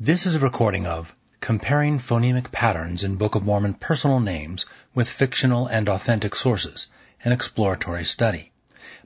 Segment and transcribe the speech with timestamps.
[0.00, 5.08] This is a recording of Comparing Phonemic Patterns in Book of Mormon Personal Names with
[5.08, 6.86] Fictional and Authentic Sources,
[7.24, 8.52] an exploratory study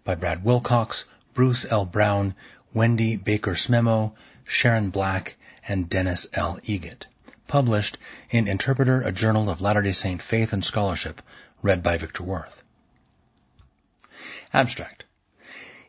[0.05, 1.87] by Brad Wilcox, Bruce L.
[1.87, 2.35] Brown,
[2.75, 4.13] Wendy Baker Smemoe,
[4.45, 5.37] Sharon Black,
[5.67, 6.58] and Dennis L.
[6.69, 7.06] Eggett.
[7.47, 7.97] Published
[8.29, 11.22] in Interpreter, a Journal of Latter-day Saint Faith and Scholarship,
[11.63, 12.63] read by Victor Worth.
[14.53, 15.04] Abstract.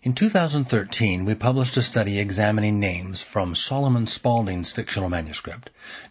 [0.05, 5.69] In 2013, we published a study examining names from Solomon Spalding's fictional manuscript,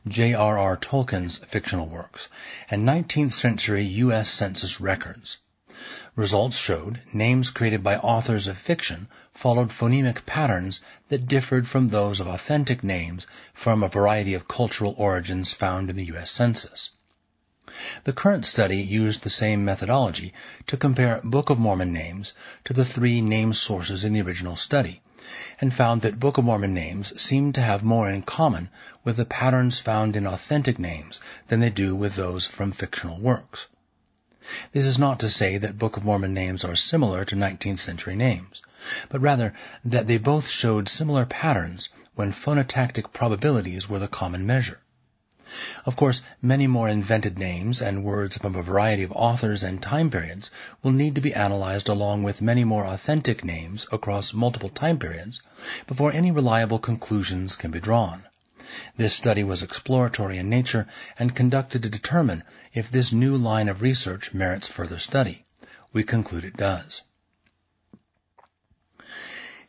[0.08, 0.78] J.R.R.
[0.78, 2.30] Tolkien's fictional works,
[2.70, 4.30] and 19th century U.S.
[4.30, 5.36] Census records.
[6.16, 12.18] Results showed names created by authors of fiction followed phonemic patterns that differed from those
[12.18, 16.30] of authentic names from a variety of cultural origins found in the U.S.
[16.30, 16.92] Census.
[18.02, 20.34] The current study used the same methodology
[20.66, 25.00] to compare Book of Mormon names to the three name sources in the original study,
[25.60, 28.68] and found that Book of Mormon names seem to have more in common
[29.04, 33.68] with the patterns found in authentic names than they do with those from fictional works.
[34.72, 38.16] This is not to say that Book of Mormon names are similar to 19th century
[38.16, 38.60] names,
[39.08, 44.80] but rather that they both showed similar patterns when phonotactic probabilities were the common measure.
[45.84, 50.08] Of course, many more invented names and words from a variety of authors and time
[50.08, 50.52] periods
[50.84, 55.42] will need to be analyzed along with many more authentic names across multiple time periods
[55.88, 58.22] before any reliable conclusions can be drawn.
[58.96, 60.86] This study was exploratory in nature
[61.18, 65.44] and conducted to determine if this new line of research merits further study.
[65.92, 67.02] We conclude it does.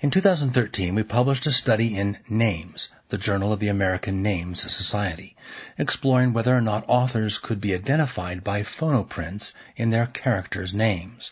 [0.03, 5.37] In 2013, we published a study in Names, the Journal of the American Names Society,
[5.77, 11.31] exploring whether or not authors could be identified by phonoprints in their characters' names.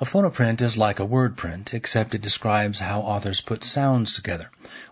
[0.00, 4.48] A phonoprint is like a word print, except it describes how authors put sounds together,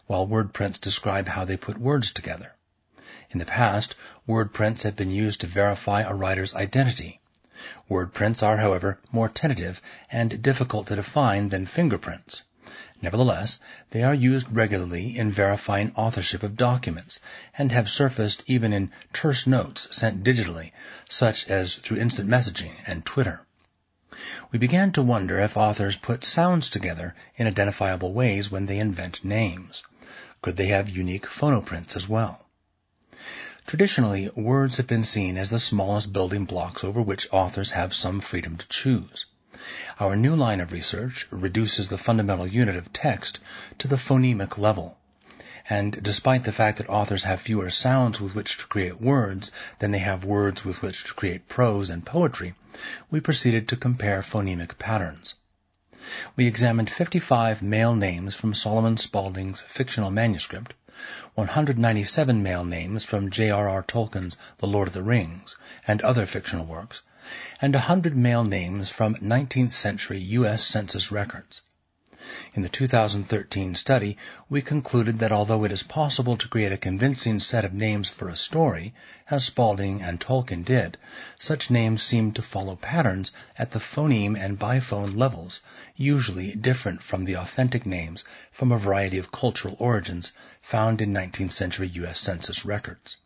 [0.09, 2.57] while word prints describe how they put words together.
[3.31, 3.95] In the past,
[4.27, 7.21] word prints have been used to verify a writer's identity.
[7.89, 9.81] Word prints are, however, more tentative
[10.11, 12.43] and difficult to define than fingerprints.
[13.03, 17.21] Nevertheless, they are used regularly in verifying authorship of documents,
[17.59, 20.73] and have surfaced even in terse notes sent digitally,
[21.09, 23.43] such as through instant messaging and Twitter.
[24.51, 29.25] We began to wonder if authors put sounds together in identifiable ways when they invent
[29.25, 29.83] names.
[30.41, 32.47] Could they have unique phonoprints as well?
[33.67, 38.21] Traditionally, words have been seen as the smallest building blocks over which authors have some
[38.21, 39.27] freedom to choose.
[39.99, 43.41] Our new line of research reduces the fundamental unit of text
[43.79, 44.99] to the phonemic level.
[45.71, 49.93] And despite the fact that authors have fewer sounds with which to create words than
[49.93, 52.55] they have words with which to create prose and poetry,
[53.11, 55.33] we proceeded to compare phonemic patterns.
[56.37, 60.75] We examined 55 male names from Solomon Spalding's fictional manuscript,
[61.35, 63.83] 197 male names from J.R.R.
[63.83, 65.57] Tolkien's The Lord of the Rings
[65.87, 67.01] and other fictional works,
[67.61, 70.65] and a hundred male names from 19th century U.S.
[70.65, 71.63] Census records.
[72.55, 74.17] In the 2013 study,
[74.49, 78.29] we concluded that although it is possible to create a convincing set of names for
[78.29, 78.95] a story,
[79.31, 80.97] as Spalding and Tolkien did,
[81.39, 85.61] such names seem to follow patterns at the phoneme and biphone levels,
[85.95, 90.33] usually different from the authentic names from a variety of cultural origins
[90.63, 92.19] found in 19th century U.S.
[92.19, 93.19] Census records.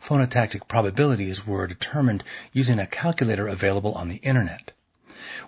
[0.00, 4.72] Phonotactic probabilities were determined using a calculator available on the Internet.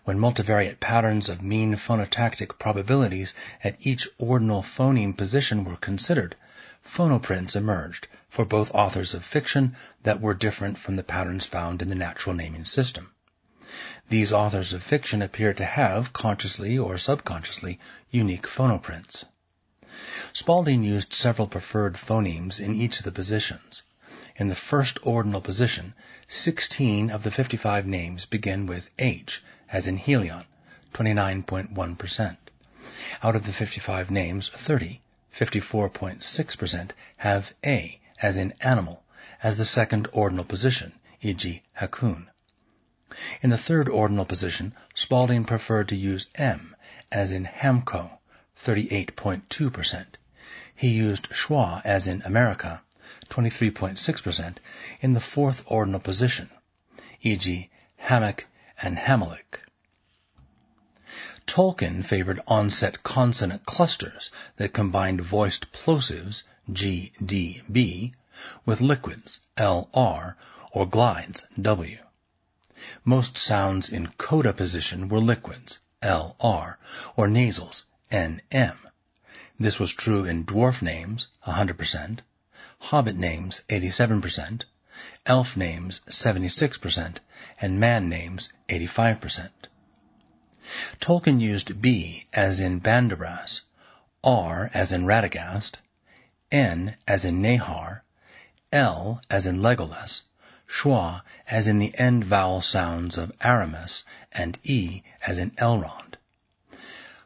[0.04, 3.34] When multivariate patterns of mean phonotactic probabilities
[3.64, 6.36] at each ordinal phoneme position were considered,
[6.84, 11.88] phonoprints emerged for both authors of fiction that were different from the patterns found in
[11.88, 13.10] the natural naming system.
[14.08, 19.24] These authors of fiction appear to have, consciously or subconsciously, unique phonoprints.
[20.32, 23.82] Spalding used several preferred phonemes in each of the positions.
[24.36, 25.94] In the first ordinal position,
[26.26, 29.40] 16 of the 55 names begin with H,
[29.70, 30.42] as in Helion,
[30.92, 32.36] 29.1%.
[33.22, 35.00] Out of the 55 names, 30,
[35.32, 39.04] 54.6%, have A, as in animal,
[39.40, 41.62] as the second ordinal position, e.g.
[41.78, 42.26] Hakkun.
[43.40, 46.74] In the third ordinal position, Spalding preferred to use M,
[47.12, 48.18] as in Hamco,
[48.60, 50.06] 38.2%.
[50.76, 52.82] He used Schwa, as in America,
[53.28, 54.56] 23.6%,
[55.00, 56.50] in the fourth ordinal position,
[57.20, 57.70] e.g.
[57.96, 58.46] hammock
[58.80, 59.60] and hamalik.
[61.46, 68.14] Tolkien favored onset consonant clusters that combined voiced plosives, G, D, B,
[68.64, 70.36] with liquids, L, R,
[70.72, 71.98] or glides, W.
[73.04, 76.78] Most sounds in coda position were liquids, L, R,
[77.16, 78.78] or nasals, N, M.
[79.58, 82.20] This was true in dwarf names, 100%,
[82.88, 84.64] hobbit names, 87%,
[85.24, 87.16] elf names, 76%,
[87.58, 89.48] and man names, 85%.
[91.00, 93.62] Tolkien used B as in Bandobras,
[94.22, 95.76] R as in Radagast,
[96.52, 98.02] N as in Nehar,
[98.70, 100.20] L as in Legolas,
[100.68, 106.16] schwa as in the end vowel sounds of Aramis, and E as in Elrond.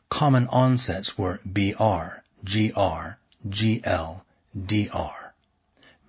[0.09, 3.19] Common onsets were BR, GR,
[3.49, 4.23] GL,
[4.67, 5.18] DR.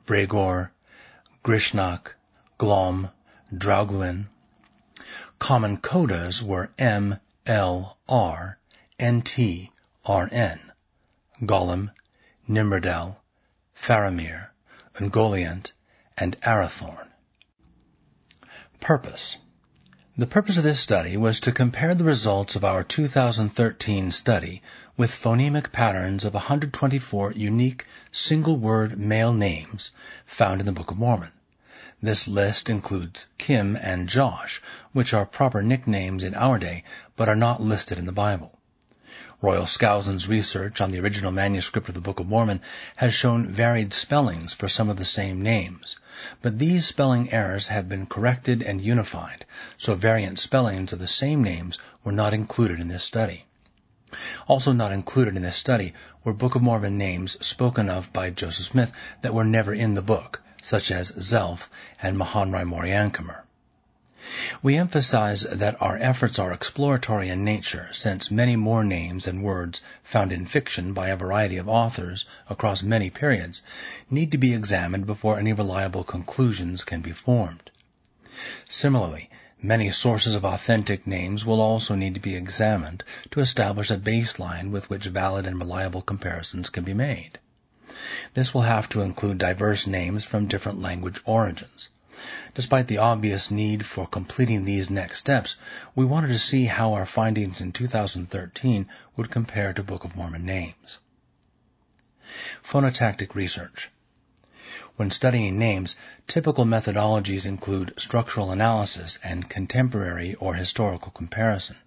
[0.09, 0.71] Bregor,
[1.43, 2.15] Grishnákh,
[2.57, 3.11] Glom,
[3.53, 4.25] Draugluin.
[5.37, 8.57] Common codas were M, L, R,
[8.99, 9.69] NT,
[10.09, 10.71] RN.
[11.45, 11.91] Gollum,
[12.47, 13.21] Nimrodel,
[13.75, 14.49] Faramir,
[14.95, 15.73] Ungoliant,
[16.17, 17.09] and Arathorn.
[18.79, 19.37] Purpose
[20.19, 24.61] The purpose of this study was to compare the results of our 2013 study
[24.97, 29.91] with phonemic patterns of 124 unique single-word male names
[30.25, 31.31] found in the Book of Mormon.
[32.03, 34.61] This list includes Kim and Josh,
[34.91, 36.83] which are proper nicknames in our day
[37.15, 38.58] but are not listed in the Bible.
[39.41, 42.59] Royal Skousen's research on the original manuscript of the Book of Mormon
[42.97, 45.97] has shown varied spellings for some of the same names,
[46.41, 49.45] but these spelling errors have been corrected and unified,
[49.77, 53.45] so variant spellings of the same names were not included in this study.
[54.45, 55.93] Also not included in this study
[56.25, 58.91] were Book of Mormon names spoken of by Joseph Smith
[59.21, 61.69] that were never in the book, such as Zelph
[62.01, 63.43] and Mahonri Moriancumer.
[64.61, 69.81] We emphasize that our efforts are exploratory in nature, since many more names and words
[70.03, 73.63] found in fiction by a variety of authors across many periods
[74.09, 77.71] need to be examined before any reliable conclusions can be formed.
[78.67, 79.29] Similarly,
[79.61, 84.71] many sources of authentic names will also need to be examined to establish a baseline
[84.71, 87.39] with which valid and reliable comparisons can be made.
[88.33, 91.87] This will have to include diverse names from different language origins.
[92.53, 95.55] Despite the obvious need for completing these next steps,
[95.95, 100.45] we wanted to see how our findings in 2013 would compare to Book of Mormon
[100.45, 100.99] names.
[102.61, 103.89] Phonotactic research.
[104.97, 105.95] When studying names,
[106.27, 111.77] typical methodologies include structural analysis and contemporary or historical comparison.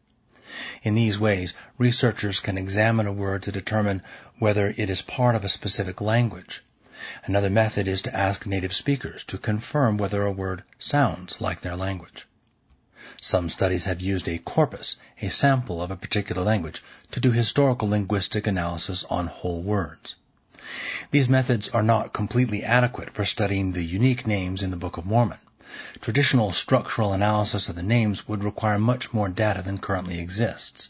[0.82, 4.02] In these ways, researchers can examine a word to determine
[4.38, 6.62] whether it is part of a specific language.
[7.24, 11.76] Another method is to ask native speakers to confirm whether a word sounds like their
[11.76, 12.26] language.
[13.20, 16.82] Some studies have used a corpus, a sample of a particular language,
[17.12, 20.16] to do historical linguistic analysis on whole words.
[21.12, 25.06] These methods are not completely adequate for studying the unique names in the Book of
[25.06, 25.38] Mormon.
[26.00, 30.88] Traditional structural analysis of the names would require much more data than currently exists.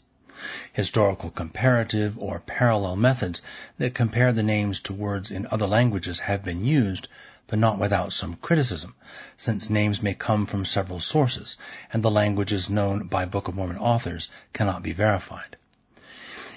[0.71, 3.39] Historical comparative or parallel methods
[3.77, 7.07] that compare the names to words in other languages have been used,
[7.45, 8.95] but not without some criticism,
[9.37, 11.55] since names may come from several sources,
[11.91, 15.55] and the languages known by Book of Mormon authors cannot be verified.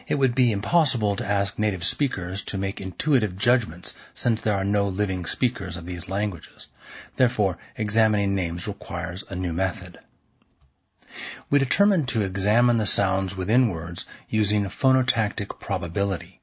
[0.06, 4.64] It would be impossible to ask native speakers to make intuitive judgments since there are
[4.64, 6.69] no living speakers of these languages.
[7.17, 9.99] Therefore, examining names requires a new method
[11.48, 16.40] we determined to examine the sounds within words using phonotactic probability.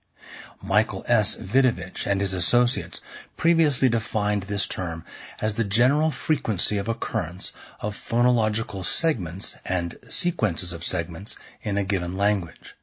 [0.62, 1.36] Michael S.
[1.36, 3.01] Vitevitch and his associates
[3.36, 5.03] previously defined this term
[5.41, 7.51] as the general frequency of occurrence
[7.82, 12.75] of phonological segments and sequences of segments in a given language.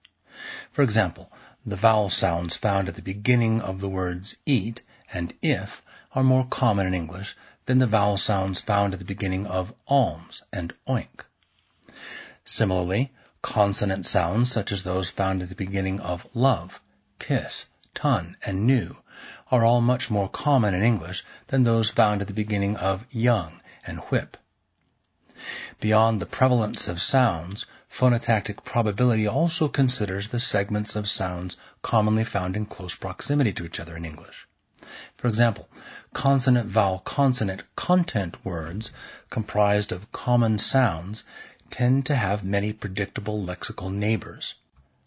[0.70, 1.32] For example,
[1.64, 5.82] the vowel sounds found at the beginning of the words eat and if
[6.12, 7.34] are more common in English
[7.64, 11.24] than the vowel sounds found at the beginning of alms and oink.
[12.44, 16.80] Similarly, consonant sounds such as those found at the beginning of love,
[17.18, 18.96] kiss, ton, and new
[19.50, 23.60] are all much more common in English than those found at the beginning of young
[23.84, 24.36] and whip.
[25.80, 32.54] Beyond the prevalence of sounds, phonotactic probability also considers the segments of sounds commonly found
[32.54, 34.46] in close proximity to each other in English.
[35.16, 35.68] For example,
[36.14, 38.92] consonant-vowel-consonant content words
[39.28, 41.24] comprised of common sounds
[41.70, 44.54] tend to have many predictable lexical neighbors.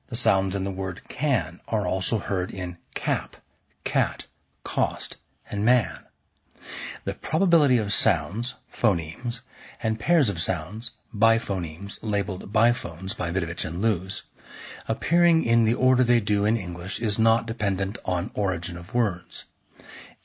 [0.07, 3.35] The sounds in the word can are also heard in cap,
[3.83, 4.23] cat,
[4.63, 5.17] cost,
[5.51, 5.99] and man.
[7.03, 9.41] The probability of sounds, phonemes,
[9.81, 14.23] and pairs of sounds, biphonemes, labeled biphones by Vitevitch and Luce,
[14.87, 19.45] appearing in the order they do in English is not dependent on origin of words.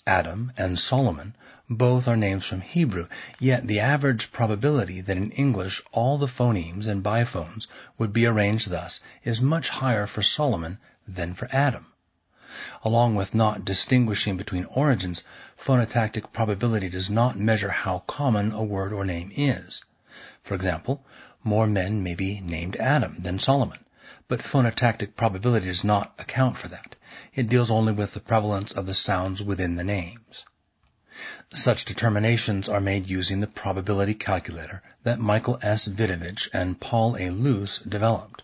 [0.08, 1.34] Adam and Solomon
[1.68, 6.86] both are names from Hebrew, yet the average probability that in English all the phonemes
[6.86, 7.66] and biphones
[7.98, 11.92] would be arranged thus is much higher for Solomon than for Adam.
[12.84, 15.24] Along with not distinguishing between origins,
[15.58, 19.84] phonotactic probability does not measure how common a word or name is.
[20.42, 21.04] For example,
[21.44, 23.84] more men may be named Adam than Solomon,
[24.26, 26.96] but phonotactic probability does not account for that.
[27.38, 30.44] It deals only with the prevalence of the sounds within the names.
[31.54, 35.86] Such determinations are made using the probability calculator that Michael S.
[35.86, 37.30] Vitevitch and Paul A.
[37.30, 38.42] Luce developed.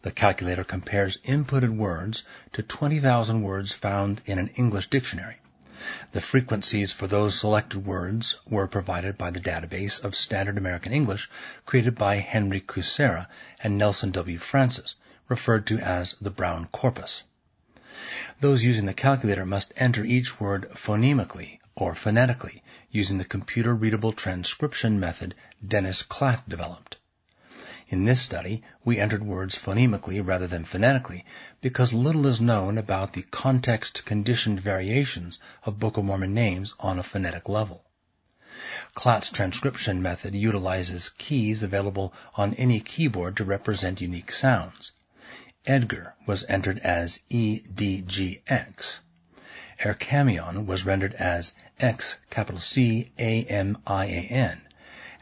[0.00, 2.24] The calculator compares inputted words
[2.54, 5.36] to 20,000 words found in an English dictionary.
[6.12, 11.28] The frequencies for those selected words were provided by the database of Standard American English
[11.66, 13.28] created by Henry Kucera
[13.60, 14.38] and Nelson W.
[14.38, 14.94] Francis,
[15.28, 17.24] referred to as the Brown Corpus.
[18.40, 24.98] Those using the calculator must enter each word phonemically or phonetically using the computer-readable transcription
[24.98, 26.96] method Dennis Klatt developed.
[27.88, 31.24] In this study, we entered words phonemically rather than phonetically
[31.60, 37.02] because little is known about the context-conditioned variations of Book of Mormon names on a
[37.02, 37.84] phonetic level.
[38.94, 44.92] Klatt's transcription method utilizes keys available on any keyboard to represent unique sounds.
[45.64, 48.98] Edgar was entered as EDGX.
[49.78, 54.60] Erkamion was rendered as X capital C A M I A N,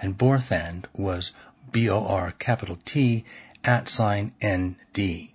[0.00, 1.34] and Borthand was
[1.70, 3.26] B O R capital T
[3.62, 5.34] at sign N D.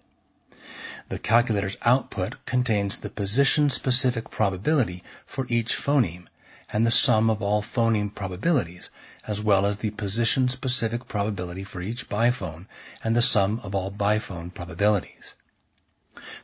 [1.09, 6.25] The calculator's output contains the position-specific probability for each phoneme
[6.71, 8.89] and the sum of all phoneme probabilities,
[9.27, 12.65] as well as the position-specific probability for each biphone
[13.03, 15.35] and the sum of all biphone probabilities.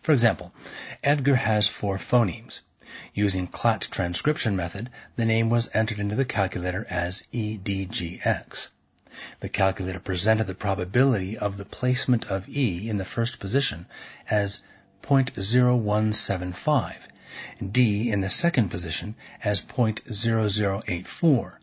[0.01, 0.53] For example,
[1.03, 2.59] Edgar has four phonemes.
[3.13, 8.67] Using Klatt's transcription method, the name was entered into the calculator as EDGX.
[9.39, 13.85] The calculator presented the probability of the placement of E in the first position
[14.29, 14.61] as
[15.03, 16.95] 0.0175,
[17.65, 21.53] D in the second position as 0.0084,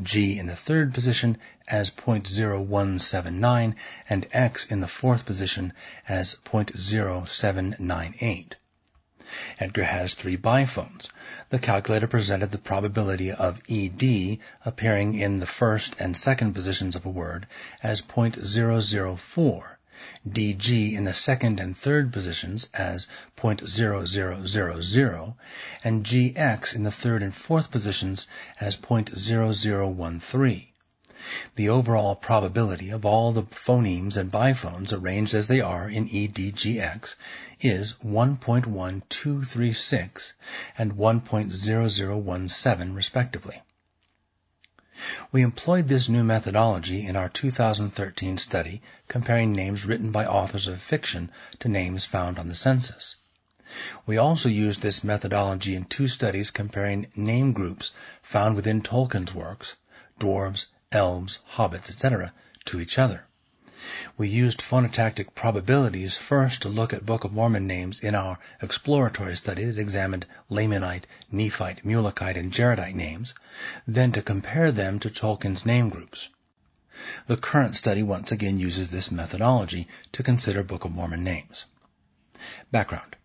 [0.00, 3.74] G in the third position as 0.0179,
[4.08, 5.72] and X in the fourth position
[6.08, 8.52] as 0.0798.
[9.58, 11.08] Edgar has three biphones.
[11.50, 17.04] The calculator presented the probability of ED appearing in the first and second positions of
[17.04, 17.48] a word
[17.82, 19.76] as 0.004,
[20.28, 23.06] DG in the second and third positions as
[23.38, 25.34] 0.0000,
[25.82, 28.26] and GX in the third and fourth positions
[28.60, 30.66] as 0.0013.
[31.54, 37.16] The overall probability of all the phonemes and biphones arranged as they are in EDGX
[37.62, 40.32] is 1.1236
[40.76, 43.62] and 1.0017 respectively.
[45.30, 50.80] We employed this new methodology in our 2013 study comparing names written by authors of
[50.80, 53.16] fiction to names found on the census.
[54.06, 59.74] We also used this methodology in two studies comparing name groups found within Tolkien's works,
[60.18, 62.32] dwarves, elves, hobbits, etc.,
[62.64, 63.26] to each other.
[64.16, 69.36] We used phonotactic probabilities first to look at Book of Mormon names in our exploratory
[69.36, 73.34] study that examined Lamanite, Nephite, Mulekite, and Jaredite names,
[73.86, 76.30] then to compare them to Tolkien's name groups.
[77.26, 81.66] The current study once again uses this methodology to consider Book of Mormon names.
[82.70, 83.16] Background.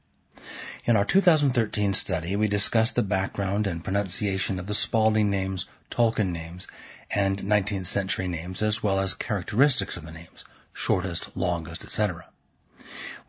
[0.83, 6.31] In our 2013 study, we discussed the background and pronunciation of the Spalding names, Tolkien
[6.31, 6.67] names,
[7.11, 12.25] and 19th century names, as well as characteristics of the names, shortest, longest, etc.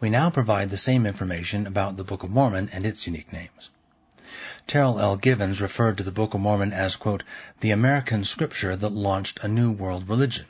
[0.00, 3.68] We now provide the same information about the Book of Mormon and its unique names.
[4.66, 5.18] Terryl L.
[5.18, 7.22] Givens referred to the Book of Mormon as, quote,
[7.60, 10.46] the American scripture that launched a new world religion,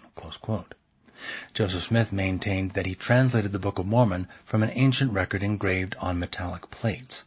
[1.52, 5.94] Joseph Smith maintained that he translated the Book of Mormon from an ancient record engraved
[6.00, 7.24] on metallic plates.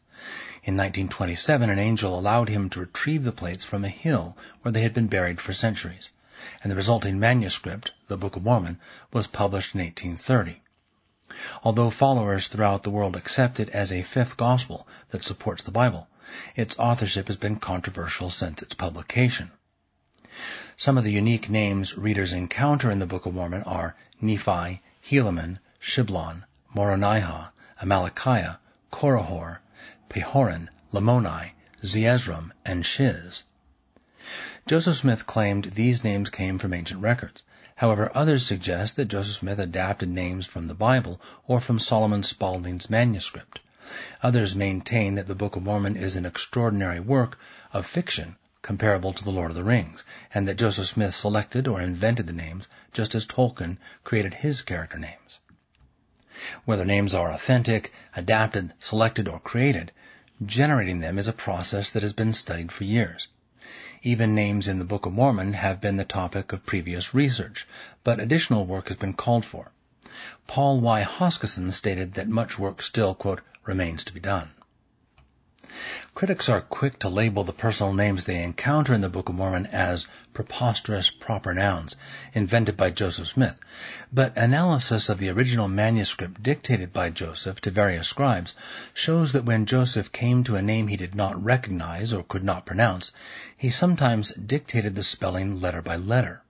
[0.63, 4.81] In 1927, an angel allowed him to retrieve the plates from a hill where they
[4.81, 6.09] had been buried for centuries,
[6.63, 8.79] and the resulting manuscript, the Book of Mormon,
[9.13, 10.63] was published in 1830.
[11.63, 16.07] Although followers throughout the world accept it as a fifth gospel that supports the Bible,
[16.55, 19.51] its authorship has been controversial since its publication.
[20.75, 25.59] Some of the unique names readers encounter in the Book of Mormon are Nephi, Helaman,
[25.79, 26.43] Shiblon,
[26.75, 27.51] Moronihah,
[27.81, 28.57] Amalickiah,
[28.91, 29.59] Korihor,
[30.09, 31.51] Pahoran, Lamoni,
[31.85, 33.43] Zeezrom, and Shiz.
[34.67, 37.41] Joseph Smith claimed these names came from ancient records.
[37.77, 42.89] However, others suggest that Joseph Smith adapted names from the Bible or from Solomon Spalding's
[42.89, 43.61] manuscript.
[44.21, 47.39] Others maintain that the Book of Mormon is an extraordinary work
[47.71, 50.03] of fiction comparable to the Lord of the Rings,
[50.33, 54.97] and that Joseph Smith selected or invented the names just as Tolkien created his character
[54.97, 55.37] names.
[56.65, 59.91] Whether names are authentic, adapted, selected, or created
[60.43, 63.27] generating them is a process that has been studied for years.
[64.01, 67.67] Even names in the Book of Mormon have been the topic of previous research,
[68.03, 69.71] but additional work has been called for.
[70.47, 71.03] Paul Y.
[71.03, 74.49] Hoskisson stated that much work still, quote, remains to be done.
[76.15, 79.67] Critics are quick to label the personal names they encounter in the Book of Mormon
[79.67, 81.95] as preposterous proper nouns
[82.33, 83.59] invented by Joseph Smith,
[84.11, 88.55] but analysis of the original manuscript dictated by Joseph to various scribes
[88.95, 92.65] shows that when Joseph came to a name he did not recognize or could not
[92.65, 93.11] pronounce,
[93.55, 96.41] he sometimes dictated the spelling letter by letter.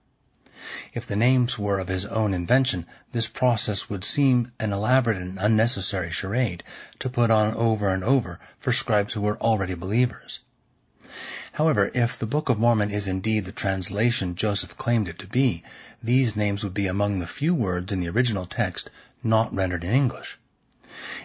[0.94, 5.38] If the names were of his own invention, this process would seem an elaborate and
[5.38, 6.64] unnecessary charade
[6.98, 10.40] to put on over and over for scribes who were already believers.
[11.52, 15.62] However, if the Book of Mormon is indeed the translation Joseph claimed it to be,
[16.02, 18.90] these names would be among the few words in the original text
[19.22, 20.36] not rendered in English.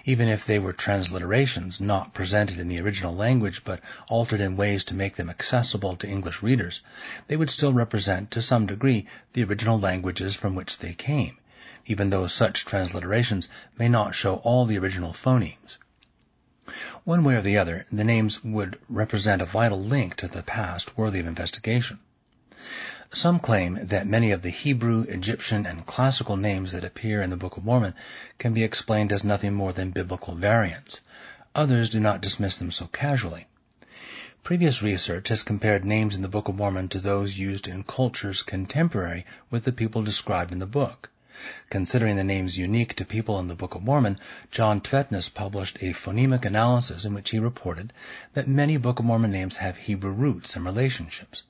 [0.03, 4.83] Even if they were transliterations not presented in the original language but altered in ways
[4.83, 6.81] to make them accessible to English readers,
[7.27, 11.37] they would still represent to some degree the original languages from which they came,
[11.85, 13.47] even though such transliterations
[13.77, 15.77] may not show all the original phonemes.
[17.03, 20.97] One way or the other, the names would represent a vital link to the past
[20.97, 21.99] worthy of investigation.
[23.13, 27.35] Some claim that many of the Hebrew, Egyptian, and classical names that appear in the
[27.35, 27.93] Book of Mormon
[28.37, 31.01] can be explained as nothing more than biblical variants.
[31.53, 33.47] Others do not dismiss them so casually.
[34.43, 38.43] Previous research has compared names in the Book of Mormon to those used in cultures
[38.43, 41.09] contemporary with the people described in the book.
[41.69, 44.19] Considering the names unique to people in the Book of Mormon,
[44.51, 47.91] John Tvedtnes published a phonemic analysis in which he reported
[48.35, 51.43] that many Book of Mormon names have Hebrew roots and relationships.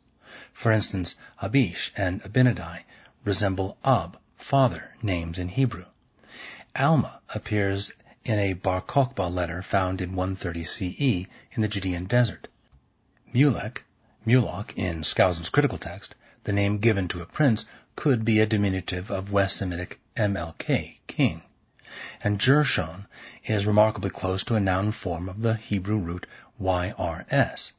[0.54, 2.84] For instance, Abish and Abinadi
[3.26, 5.88] resemble Ab, father, names in Hebrew.
[6.74, 7.92] Alma appears
[8.24, 12.48] in a Bar Kokhba letter found in 130 CE in the Judean desert.
[13.34, 13.84] Mulek,
[14.26, 17.66] Mulok in Skousen's critical text, the name given to a prince,
[17.98, 21.42] could be a diminutive of West Semitic MLK, king.
[22.24, 23.06] And Jershon
[23.44, 26.26] is remarkably close to a noun form of the Hebrew root
[26.58, 27.74] YRS.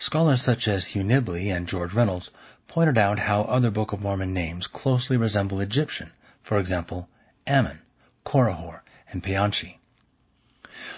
[0.00, 2.30] Scholars such as Hugh Nibley and George Reynolds
[2.68, 7.08] pointed out how other Book of Mormon names closely resemble Egyptian, for example,
[7.48, 7.80] Ammon,
[8.24, 9.78] Korihor, and Paanchi.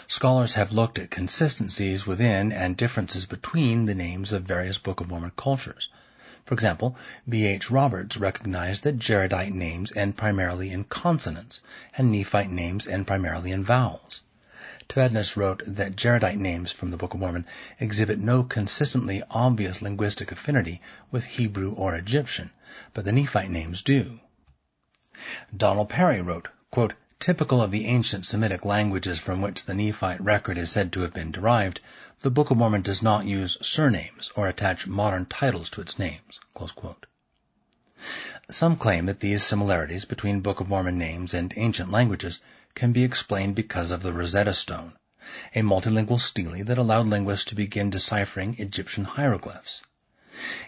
[0.07, 5.09] Scholars have looked at consistencies within and differences between the names of various Book of
[5.09, 5.89] Mormon cultures.
[6.45, 6.95] For example,
[7.27, 7.47] B.
[7.47, 7.71] H.
[7.71, 11.63] Roberts recognized that Jaredite names end primarily in consonants,
[11.97, 14.21] and Nephite names end primarily in vowels.
[14.91, 17.47] Tvedtnes wrote that Jaredite names from the Book of Mormon
[17.79, 20.81] exhibit no consistently obvious linguistic affinity
[21.13, 22.51] with Hebrew or Egyptian,
[22.93, 24.19] but the Nephite names do.
[25.57, 30.59] Donald Parry wrote, quote, Typical of the ancient Semitic languages from which the Nephite record
[30.59, 31.79] is said to have been derived,
[32.19, 36.41] the Book of Mormon does not use surnames or attach modern titles to its names.
[38.51, 42.41] Some claim that these similarities between Book of Mormon names and ancient languages
[42.75, 44.95] can be explained because of the Rosetta Stone,
[45.55, 49.83] a multilingual stele that allowed linguists to begin deciphering Egyptian hieroglyphs.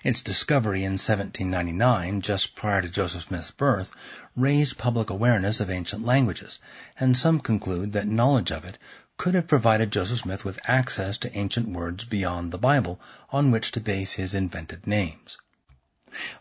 [0.05, 3.93] Its discovery in 1799, just prior to Joseph Smith's birth,
[4.37, 6.59] raised public awareness of ancient languages,
[7.01, 8.77] and some conclude that knowledge of it
[9.17, 13.73] could have provided Joseph Smith with access to ancient words beyond the Bible on which
[13.73, 15.39] to base his invented names.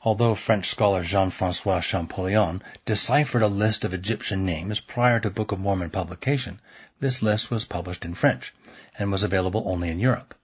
[0.02, 5.62] Although French scholar Jean-François Champollion deciphered a list of Egyptian names prior to Book of
[5.62, 6.60] Mormon publication,
[7.00, 8.54] this list was published in French
[9.00, 10.36] and was available only in Europe.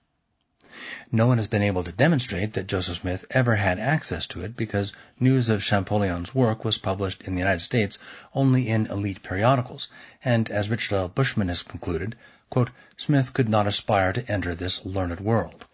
[1.12, 4.56] No one has been able to demonstrate that Joseph Smith ever had access to it
[4.56, 8.00] because news of Champollion's work was published in the United States
[8.34, 9.90] only in elite periodicals,
[10.24, 11.10] and as Richard L.
[11.10, 12.16] Bushman has concluded,
[12.50, 15.66] quote, Smith could not aspire to enter this learned world.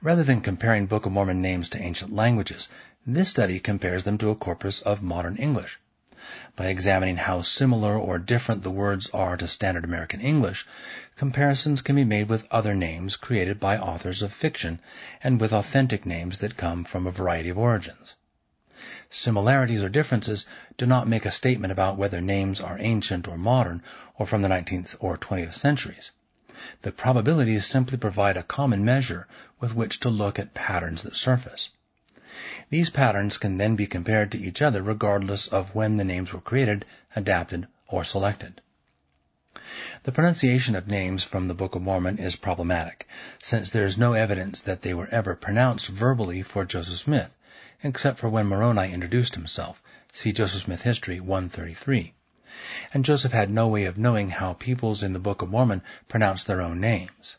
[0.00, 2.68] Rather than comparing Book of Mormon names to ancient languages,
[3.06, 5.78] this study compares them to a corpus of modern English.
[6.56, 10.66] By examining how similar or different the words are to standard American English,
[11.14, 14.80] comparisons can be made with other names created by authors of fiction
[15.22, 18.16] and with authentic names that come from a variety of origins.
[19.10, 20.46] Similarities or differences
[20.76, 23.82] do not make a statement about whether names are ancient or modern
[24.16, 26.10] or from the 19th or 20th centuries.
[26.82, 29.26] The probabilities simply provide a common measure
[29.58, 31.70] with which to look at patterns that surface.
[32.68, 36.42] These patterns can then be compared to each other regardless of when the names were
[36.42, 36.84] created,
[37.16, 38.60] adapted, or selected.
[40.02, 43.08] The pronunciation of names from the Book of Mormon is problematic,
[43.42, 47.34] since there is no evidence that they were ever pronounced verbally for Joseph Smith,
[47.82, 49.82] except for when Moroni introduced himself.
[50.12, 52.12] See Joseph Smith History 133.
[52.94, 56.46] And Joseph had no way of knowing how peoples in the Book of Mormon pronounced
[56.46, 57.36] their own names.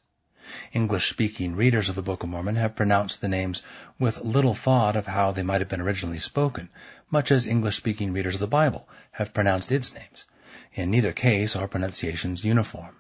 [0.74, 3.62] English-speaking readers of the Book of Mormon have pronounced the names
[4.00, 6.70] with little thought of how they might have been originally spoken,
[7.12, 10.26] much as English-speaking readers of the Bible have pronounced its names.
[10.74, 12.96] In neither case are pronunciations uniform.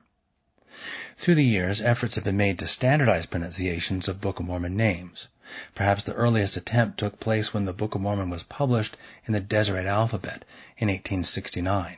[1.18, 5.28] Through the years, efforts have been made to standardize pronunciations of Book of Mormon names.
[5.74, 8.96] Perhaps the earliest attempt took place when the Book of Mormon was published
[9.26, 10.46] in the Deseret alphabet
[10.78, 11.98] in 1869.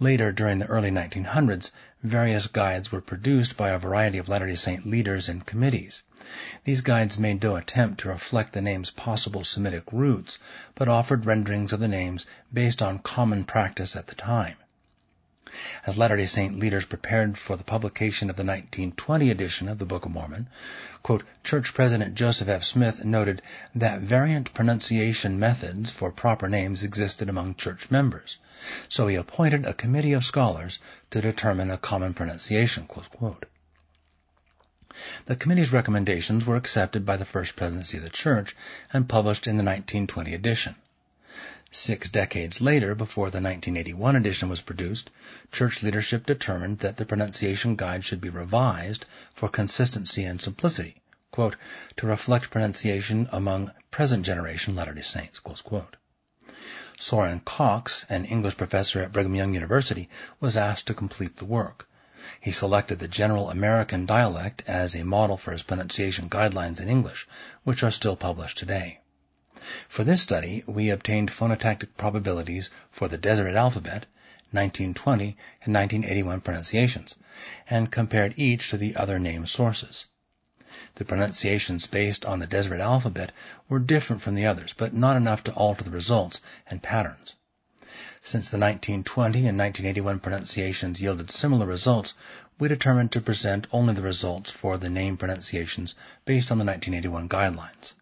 [0.00, 1.70] Later, during the early 1900s,
[2.02, 6.02] various guides were produced by a variety of Latter-day Saint leaders and committees.
[6.64, 10.40] These guides made no attempt to reflect the name's possible Semitic roots,
[10.74, 14.56] but offered renderings of the names based on common practice at the time.
[15.86, 20.06] As Latter-day Saint leaders prepared for the publication of the 1920 edition of the Book
[20.06, 20.48] of Mormon,
[21.02, 22.64] quote, Church President Joseph F.
[22.64, 23.42] Smith noted
[23.74, 28.38] that variant pronunciation methods for proper names existed among church members,
[28.88, 30.78] so he appointed a committee of scholars
[31.10, 32.88] to determine a common pronunciation,
[35.26, 38.56] The committee's recommendations were accepted by the First Presidency of the Church
[38.90, 40.76] and published in the 1920 edition.
[41.74, 45.08] Six decades later, before the 1981 edition was produced,
[45.52, 51.56] church leadership determined that the pronunciation guide should be revised for consistency and simplicity, quote,
[51.96, 55.40] to reflect pronunciation among present generation Latter-day Saints,
[56.98, 61.88] Soren Cox, an English professor at Brigham Young University, was asked to complete the work.
[62.38, 67.26] He selected the General American dialect as a model for his pronunciation guidelines in English,
[67.64, 68.98] which are still published today.
[69.88, 74.06] For this study, we obtained phonotactic probabilities for the Deseret alphabet,
[74.50, 77.14] 1920 and 1981 pronunciations,
[77.70, 80.06] and compared each to the other name sources.
[80.96, 83.30] The pronunciations based on the Deseret alphabet
[83.68, 87.36] were different from the others, but not enough to alter the results and patterns.
[88.22, 92.14] Since the 1920 and 1981 pronunciations yielded similar results,
[92.58, 95.94] we determined to present only the results for the name pronunciations
[96.24, 97.94] based on the 1981 guidelines.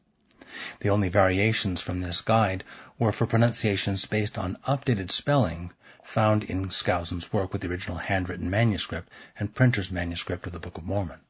[0.80, 2.64] The only variations from this guide
[2.98, 5.70] were for pronunciations based on updated spelling
[6.02, 10.76] found in Skousen's work with the original handwritten manuscript and printer's manuscript of the Book
[10.76, 11.20] of Mormon.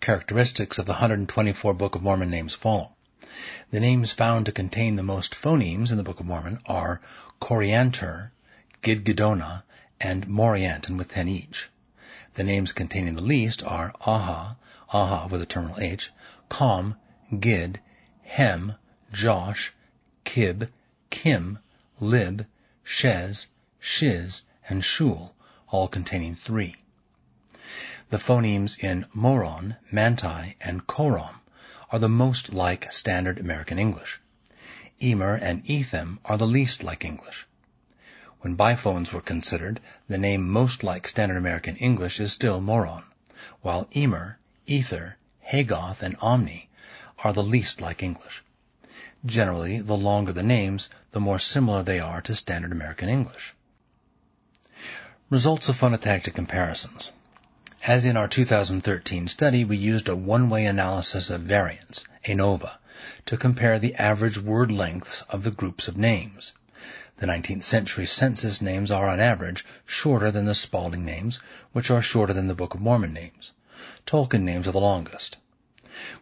[0.00, 2.94] Characteristics of the 124 Book of Mormon names follow.
[3.72, 7.00] The names found to contain the most phonemes in the Book of Mormon are
[7.40, 8.30] Coriantor,
[8.82, 9.64] Gidgiddonah,
[10.00, 11.68] and Morianton with 10 each.
[12.34, 14.54] The names containing the least are Aha,
[14.90, 16.12] Aha with a terminal H,
[16.48, 16.96] Com,
[17.38, 17.80] Gid,
[18.22, 18.74] Hem,
[19.12, 19.72] Josh,
[20.24, 20.68] Kib,
[21.10, 21.60] Kim,
[22.00, 22.44] Lib,
[22.84, 23.46] Shez,
[23.78, 25.32] Shiz, and Shul,
[25.68, 26.74] all containing three.
[28.08, 31.40] The phonemes in Moron, Manti, and Corom
[31.92, 34.20] are the most like standard American English.
[35.00, 37.46] Emer and Ethem are the least like English.
[38.40, 43.04] When biphones were considered, the name most like standard American English is still Moron,
[43.60, 45.16] while Emer, Ether,
[45.46, 46.69] Hagoth, and Omni
[47.22, 48.42] are the least like English.
[49.26, 53.54] Generally, the longer the names, the more similar they are to standard American English.
[55.28, 57.12] Results of phonotactic comparisons.
[57.86, 62.78] As in our 2013 study, we used a one-way analysis of variance, ANOVA,
[63.26, 66.52] to compare the average word lengths of the groups of names.
[67.16, 71.38] The 19th century census names are on average shorter than the Spalding names,
[71.72, 73.52] which are shorter than the Book of Mormon names.
[74.06, 75.36] Tolkien names are the longest.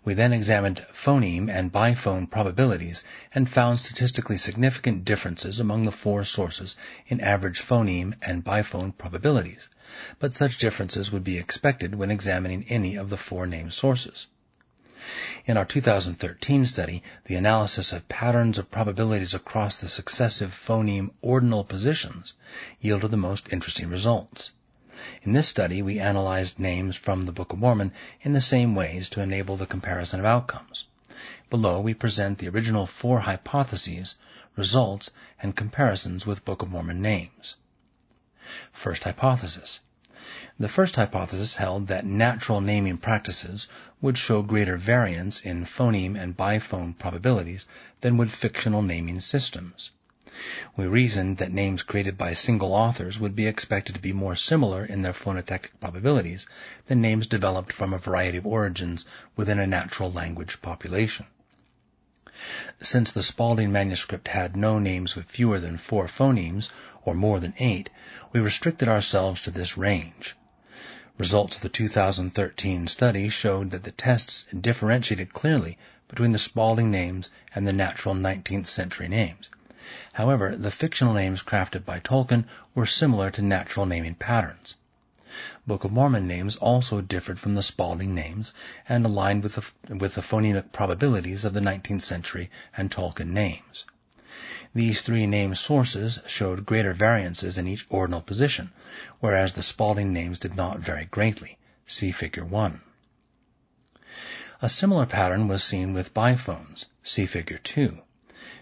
[0.04, 6.24] We then examined phoneme and biphone probabilities and found statistically significant differences among the four
[6.24, 6.74] sources
[7.06, 9.68] in average phoneme and biphone probabilities,
[10.18, 14.26] but such differences would be expected when examining any of the four named sources.
[15.46, 21.62] In our 2013 study, the analysis of patterns of probabilities across the successive phoneme ordinal
[21.62, 22.34] positions
[22.80, 24.50] yielded the most interesting results.
[25.22, 29.08] In this study, we analyzed names from the Book of Mormon in the same ways
[29.10, 30.84] to enable the comparison of outcomes.
[31.50, 34.16] Below, we present the original four hypotheses,
[34.56, 37.56] results, and comparisons with Book of Mormon names.
[38.72, 39.80] First hypothesis.
[40.58, 43.68] The first hypothesis held that natural naming practices
[44.00, 47.66] would show greater variance in phoneme and biphone probabilities
[48.00, 49.90] than would fictional naming systems.
[50.76, 54.84] We reasoned that names created by single authors would be expected to be more similar
[54.84, 56.46] in their phonotactic probabilities
[56.86, 61.24] than names developed from a variety of origins within a natural language population.
[62.82, 66.68] Since the Spalding manuscript had no names with fewer than four phonemes,
[67.06, 67.88] or more than eight,
[68.30, 70.36] we restricted ourselves to this range.
[71.16, 77.30] Results of the 2013 study showed that the tests differentiated clearly between the Spalding names
[77.54, 79.50] and the natural 19th century names
[80.12, 84.74] However, the fictional names crafted by Tolkien were similar to natural naming patterns.
[85.66, 88.54] Book of Mormon names also differed from the Spalding names
[88.88, 93.84] and aligned with the, with the phonemic probabilities of the 19th century and Tolkien names.
[94.74, 98.72] These three name sources showed greater variances in each ordinal position,
[99.20, 101.58] whereas the Spalding names did not vary greatly.
[101.86, 102.80] See Figure 1.
[104.60, 106.86] A similar pattern was seen with biphones.
[107.02, 108.02] See Figure 2.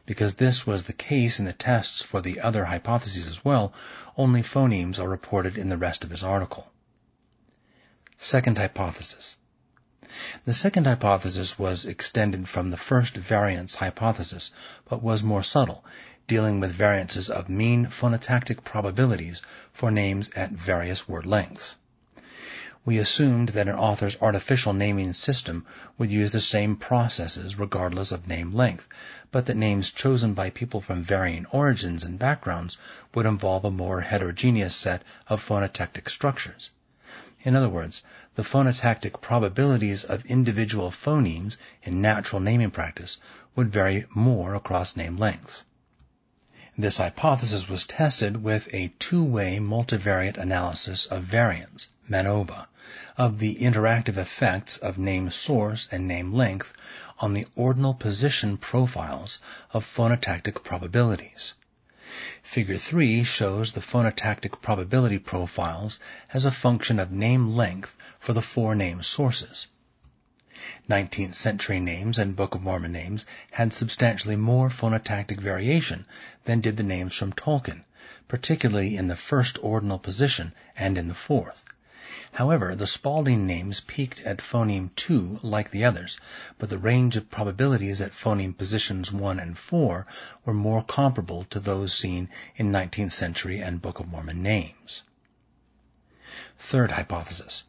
[0.07, 3.75] Because this was the case in the tests for the other hypotheses as well,
[4.17, 6.73] only phonemes are reported in the rest of his article.
[8.17, 9.37] Second hypothesis.
[10.45, 14.51] The second hypothesis was extended from the first variance hypothesis,
[14.89, 15.85] but was more subtle,
[16.27, 19.43] dealing with variances of mean phonotactic probabilities
[19.75, 21.77] for names at various word lengths
[22.87, 25.67] we assumed that an author's artificial naming system
[25.99, 28.87] would use the same processes regardless of name length,
[29.33, 32.77] but that names chosen by people from varying origins and backgrounds
[33.13, 36.71] would involve a more heterogeneous set of phonotactic structures.
[37.43, 38.05] In other words,
[38.37, 43.19] the phonotactic probabilities of individual phonemes in natural naming practice
[43.57, 45.65] would vary more across name lengths.
[46.79, 52.67] This hypothesis was tested with a two-way multivariate analysis of variance, MANOVA,
[53.17, 56.75] of the interactive effects of name source and name length
[57.19, 59.39] on the ordinal position profiles
[59.73, 61.55] of phonotactic probabilities.
[62.43, 65.99] Figure 3 shows the phonotactic probability profiles
[66.35, 69.67] as a function of name length for the four name sources.
[70.89, 76.07] 19th century names and Book of Mormon names had substantially more phonotactic variation
[76.45, 77.85] than did the names from Tolkien,
[78.29, 81.65] particularly in the first ordinal position and in the fourth.
[82.33, 86.19] However, the Spalding names peaked at phoneme 2 like the others,
[86.59, 90.07] but the range of probabilities at phoneme positions 1 and 4
[90.45, 95.03] were more comparable to those seen in 19th century and Book of Mormon names.
[96.59, 97.65] Third hypothesis.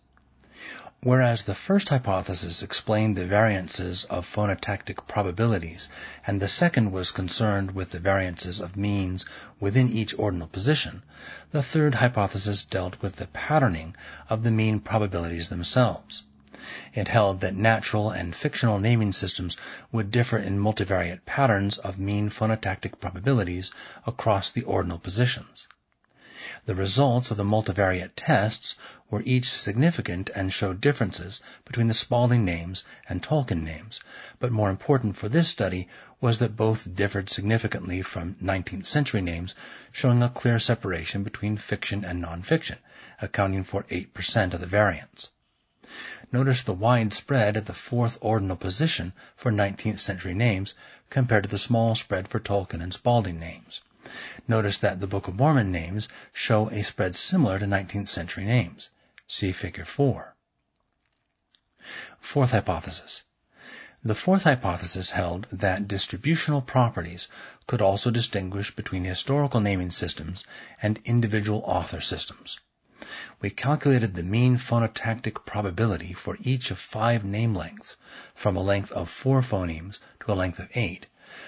[1.03, 5.89] Whereas the first hypothesis explained the variances of phonotactic probabilities,
[6.25, 9.23] and the second was concerned with the variances of means
[9.60, 11.03] within each ordinal position,
[11.51, 13.95] the third hypothesis dealt with the patterning
[14.27, 16.23] of the mean probabilities themselves.
[16.95, 19.55] It held that natural and fictional naming systems
[19.91, 23.71] would differ in multivariate patterns of mean phonotactic probabilities
[24.07, 25.67] across the ordinal positions.
[26.67, 28.76] The results of the multivariate tests
[29.10, 34.02] were each significant and showed differences between the Spalding names and Tolkien names,
[34.38, 35.88] but more important for this study
[36.21, 39.56] was that both differed significantly from 19th century names,
[39.91, 42.78] showing a clear separation between fiction and nonfiction,
[43.19, 45.30] accounting for 8% of the variance.
[46.32, 50.76] Notice the wide spread at the fourth ordinal position for 19th century names
[51.10, 53.82] compared to the small spread for Tolkien and Spalding names.
[54.48, 58.89] Notice that the Book of Mormon names show a spread similar to 19th century names.
[59.28, 60.36] See Figure 4.
[62.20, 63.24] Fourth hypothesis.
[64.04, 67.28] The fourth hypothesis held that distributional properties
[67.65, 70.43] could also distinguish between historical naming systems
[70.82, 72.60] and individual author systems.
[73.39, 77.96] We calculated the mean phonotactic probability for each of five name lengths,
[78.36, 81.06] from a length of four phonemes to a length of eight,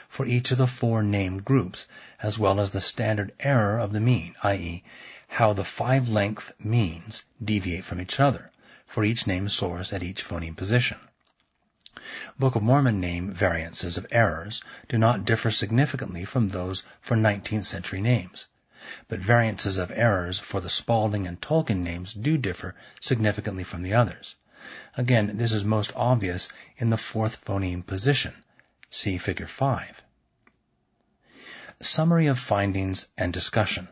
[0.07, 1.85] for each of the four named groups,
[2.23, 4.85] as well as the standard error of the mean, i.e.,
[5.27, 8.51] how the five length means deviate from each other
[8.87, 10.97] for each name source at each phoneme position.
[12.39, 17.65] Book of Mormon name variances of errors do not differ significantly from those for 19th
[17.65, 18.45] century names,
[19.07, 23.93] but variances of errors for the Spalding and Tolkien names do differ significantly from the
[23.93, 24.35] others.
[24.95, 28.33] Again, this is most obvious in the fourth phoneme position,
[28.89, 30.03] See Figure 5.
[31.81, 33.87] Summary of findings and discussion.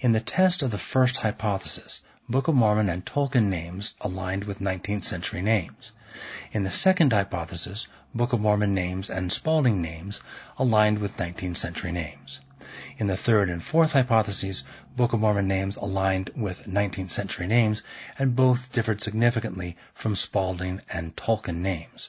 [0.00, 4.60] In the test of the first hypothesis, Book of Mormon and Tolkien names aligned with
[4.60, 5.92] 19th century names.
[6.52, 10.20] In the second hypothesis, Book of Mormon names and Spalding names
[10.58, 12.40] aligned with 19th century names.
[12.96, 14.62] In the third and fourth hypotheses,
[14.94, 17.82] Book of Mormon names aligned with 19th century names
[18.16, 22.08] and both differed significantly from Spalding and Tolkien names.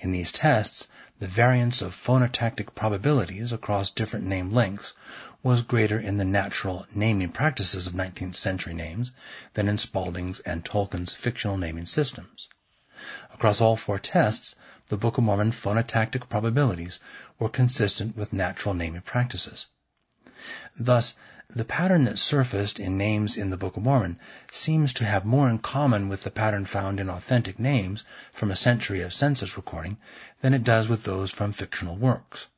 [0.00, 0.88] In these tests,
[1.20, 4.94] the variance of phonotactic probabilities across different name lengths
[5.44, 9.12] was greater in the natural naming practices of 19th century names
[9.54, 12.48] than in Spalding's and Tolkien's fictional naming systems.
[13.32, 14.54] Across all four tests,
[14.88, 16.98] the Book of Mormon phonotactic probabilities
[17.38, 19.66] were consistent with natural naming practices.
[20.78, 21.14] Thus,
[21.50, 24.18] the pattern that surfaced in names in the Book of Mormon
[24.52, 28.56] seems to have more in common with the pattern found in authentic names from a
[28.56, 29.96] century of census recording
[30.40, 32.48] than it does with those from fictional works.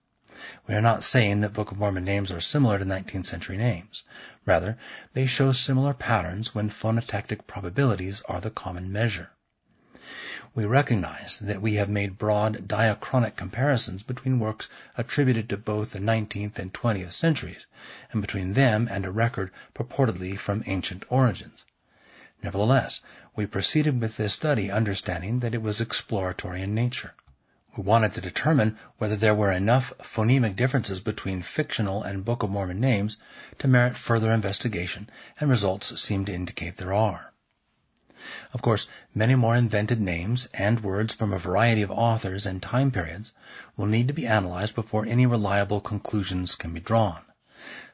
[0.67, 4.05] We are not saying that Book of Mormon names are similar to 19th century names.
[4.45, 4.77] Rather,
[5.13, 9.31] they show similar patterns when phonotactic probabilities are the common measure.
[10.55, 15.99] We recognize that we have made broad diachronic comparisons between works attributed to both the
[15.99, 17.67] 19th and 20th centuries,
[18.11, 21.67] and between them and a record purportedly from ancient origins.
[22.43, 23.03] Nevertheless,
[23.37, 27.13] we proceeded with this study understanding that it was exploratory in nature.
[27.77, 32.49] We wanted to determine whether there were enough phonemic differences between fictional and Book of
[32.49, 33.19] Mormon names
[33.59, 37.35] to merit further investigation, and results seem to indicate there are.
[38.53, 42.91] Of course, many more invented names and words from a variety of authors and time
[42.91, 43.33] periods
[43.79, 47.23] will need to be analyzed before any reliable conclusions can be drawn.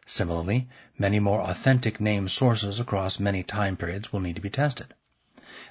[0.05, 4.93] Similarly, many more authentic name sources across many time periods will need to be tested.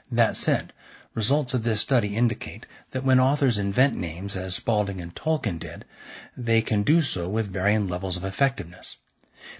[0.09, 0.71] That said,
[1.15, 5.85] Results of this study indicate that when authors invent names, as Spalding and Tolkien did,
[6.35, 8.97] they can do so with varying levels of effectiveness.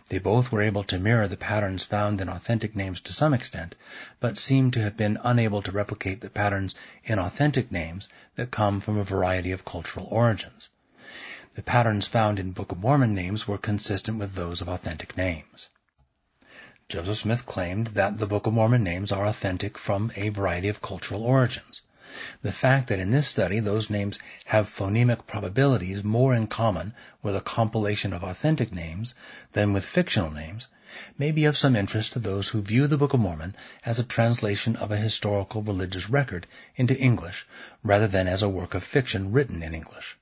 [0.08, 3.76] They both were able to mirror the patterns found in authentic names to some extent,
[4.22, 8.08] but seem to have been unable to replicate the patterns in authentic names
[8.38, 10.70] that come from a variety of cultural origins.
[11.56, 15.68] The patterns found in Book of Mormon names were consistent with those of authentic names.
[16.88, 20.82] Joseph Smith claimed that the Book of Mormon names are authentic from a variety of
[20.82, 21.82] cultural origins.
[22.44, 27.36] The fact that in this study those names have phonemic probabilities more in common with
[27.36, 29.15] a compilation of authentic names
[29.54, 30.68] than with fictional names
[31.18, 34.04] may be of some interest to those who view the Book of Mormon as a
[34.04, 37.48] translation of a historical religious record into English
[37.82, 40.15] rather than as a work of fiction written in English.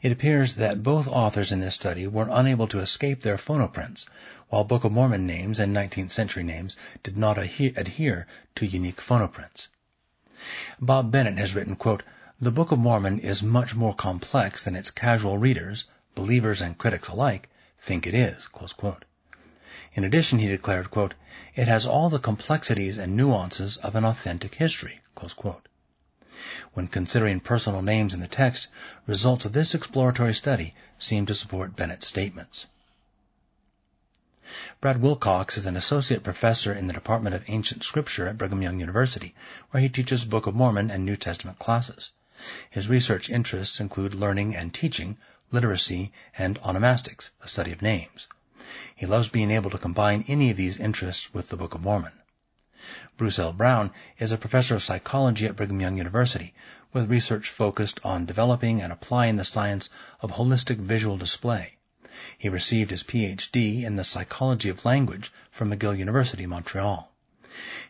[0.00, 4.06] It appears that both authors in this study were unable to escape their phonoprints,
[4.48, 9.68] while Book of Mormon names and 19th century names did not adhere to unique phonoprints.
[10.80, 12.02] Bob Bennett has written, quote,
[12.40, 15.84] The Book of Mormon is much more complex than its casual readers,
[16.16, 17.48] believers and critics alike,
[17.80, 18.48] think it is.
[19.94, 21.14] In addition, he declared, quote,
[21.54, 25.00] It has all the complexities and nuances of an authentic history.
[26.72, 28.66] When considering personal names in the text,
[29.06, 32.66] results of this exploratory study seem to support Bennett's statements.
[34.80, 38.80] Brad Wilcox is an associate professor in the Department of Ancient Scripture at Brigham Young
[38.80, 39.36] University,
[39.70, 42.10] where he teaches Book of Mormon and New Testament classes.
[42.68, 45.16] His research interests include learning and teaching,
[45.52, 48.26] literacy, and onomastics, the study of names.
[48.96, 52.12] He loves being able to combine any of these interests with the Book of Mormon.
[53.16, 53.52] Bruce L.
[53.52, 56.52] Brown is a professor of psychology at Brigham Young University,
[56.92, 59.88] with research focused on developing and applying the science
[60.20, 61.74] of holistic visual display.
[62.36, 67.10] He received his PhD in the psychology of language from McGill University, Montreal.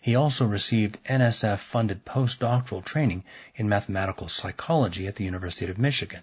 [0.00, 3.24] He also received NSF-funded postdoctoral training
[3.56, 6.22] in mathematical psychology at the University of Michigan.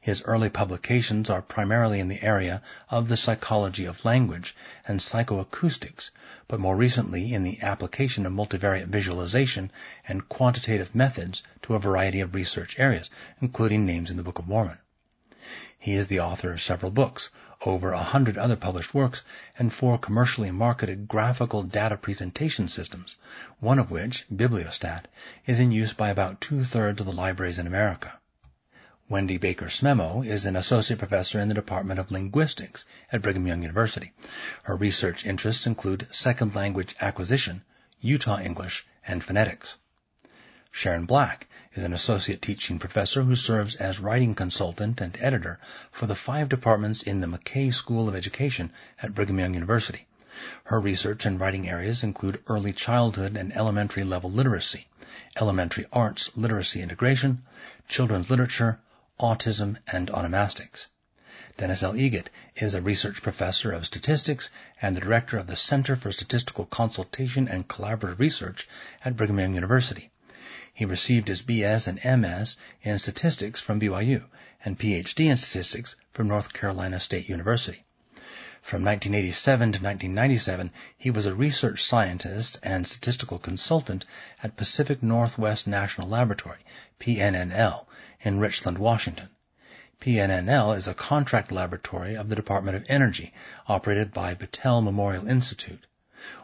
[0.00, 4.56] His early publications are primarily in the area of the psychology of language
[4.88, 6.10] and psychoacoustics,
[6.48, 9.70] but more recently in the application of multivariate visualization
[10.08, 13.10] and quantitative methods to a variety of research areas,
[13.42, 14.78] including names in the Book of Mormon.
[15.76, 17.28] He is the author of several books,
[17.62, 19.22] over a hundred other published works,
[19.58, 23.16] and four commercially marketed graphical data presentation systems,
[23.58, 25.06] one of which, Bibliostat,
[25.44, 28.20] is in use by about two-thirds of the libraries in America.
[29.08, 33.62] Wendy Baker Smemoe is an associate professor in the Department of Linguistics at Brigham Young
[33.62, 34.12] University.
[34.62, 37.64] Her research interests include second language acquisition,
[38.00, 39.76] Utah English, and phonetics.
[40.70, 45.58] Sharon Black is an associate teaching professor who serves as writing consultant and editor
[45.90, 50.06] for the five departments in the McKay School of Education at Brigham Young University.
[50.64, 54.86] Her research and writing areas include early childhood and elementary level literacy,
[55.40, 57.42] elementary arts literacy integration,
[57.88, 58.80] children's literature,
[59.18, 60.88] autism, and onomastics.
[61.56, 61.92] Dennis L.
[61.92, 66.66] Eggett is a research professor of statistics and the director of the Center for Statistical
[66.66, 68.68] Consultation and Collaborative Research
[69.04, 70.10] at Brigham Young University.
[70.74, 74.24] He received his BS and MS in statistics from BYU
[74.64, 77.84] and PhD in statistics from North Carolina State University.
[78.60, 84.04] From 1987 to 1997, he was a research scientist and statistical consultant
[84.42, 86.58] at Pacific Northwest National Laboratory,
[86.98, 87.86] PNNL,
[88.22, 89.28] in Richland, Washington.
[90.00, 93.32] PNNL is a contract laboratory of the Department of Energy,
[93.68, 95.86] operated by Battelle Memorial Institute.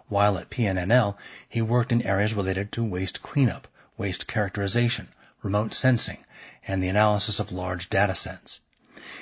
[0.07, 1.16] While at PNNL,
[1.49, 3.66] he worked in areas related to waste cleanup,
[3.99, 5.09] waste characterization,
[5.42, 6.24] remote sensing,
[6.66, 8.61] and the analysis of large data sets.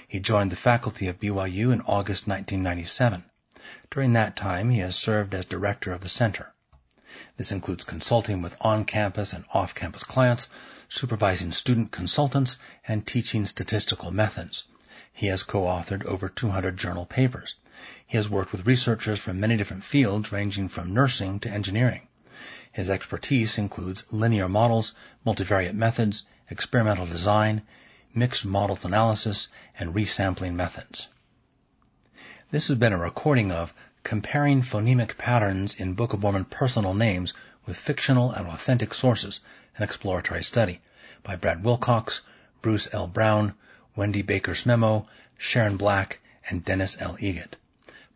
[0.06, 3.24] He joined the faculty of BYU in August 1997.
[3.90, 6.52] During that time, he has served as director of the center.
[7.36, 10.48] This includes consulting with on-campus and off-campus clients,
[10.88, 14.64] supervising student consultants, and teaching statistical methods.
[15.12, 17.54] He has co-authored over 200 journal papers.
[18.06, 22.06] He has worked with researchers from many different fields ranging from nursing to engineering.
[22.72, 24.92] His expertise includes linear models,
[25.24, 27.62] multivariate methods, experimental design,
[28.14, 31.08] mixed models analysis, and resampling methods.
[32.50, 37.34] This has been a recording of Comparing Phonemic Patterns in Book of Mormon Personal Names
[37.66, 39.40] with Fictional and Authentic Sources,
[39.76, 40.80] an exploratory study
[41.22, 42.22] by Brad Wilcox,
[42.62, 43.06] Bruce L.
[43.06, 43.54] Brown,
[43.96, 45.06] Wendy Baker Smemoe,
[45.38, 47.16] Sharon Black, and Dennis L.
[47.20, 47.56] Eggett.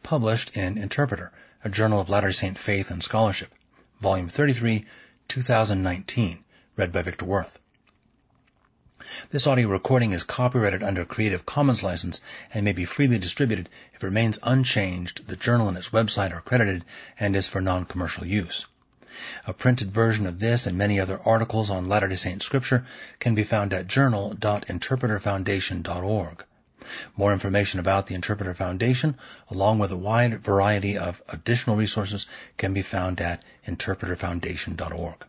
[0.03, 1.33] Published in Interpreter,
[1.65, 3.53] a journal of Latter-day Saint faith and scholarship.
[4.01, 4.87] Volume 33,
[5.29, 6.43] 2019.
[6.75, 7.59] Read by Victor Worth.
[9.29, 12.23] This audio recording is copyrighted under Creative Commons license
[12.55, 15.29] and may be freely distributed if it remains unchanged.
[15.29, 16.87] The journal and its website are credited
[17.19, 18.65] and is for non-commercial use.
[19.47, 22.87] A printed version of this and many other articles on Latter-day Saint scripture
[23.19, 26.45] can be found at journal.interpreterfoundation.org.
[27.17, 29.17] More information about the Interpreter Foundation,
[29.51, 32.27] along with a wide variety of additional resources,
[32.57, 35.25] can be found at interpreterfoundation.org.